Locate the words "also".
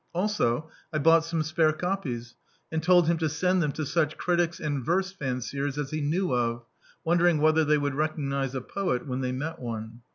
0.15-0.67